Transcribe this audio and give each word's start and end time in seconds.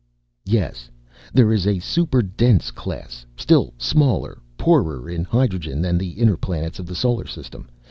"Yes. 0.47 0.89
There 1.31 1.53
is 1.53 1.67
a 1.67 1.77
super 1.77 2.23
dense 2.23 2.71
class, 2.71 3.23
still 3.37 3.75
smaller, 3.77 4.41
poorer 4.57 5.07
in 5.07 5.23
hydrogen, 5.25 5.79
than 5.79 5.99
the 5.99 6.09
inner 6.13 6.37
planets 6.37 6.79
of 6.79 6.87
the 6.87 6.95
solar 6.95 7.27
system. 7.27 7.67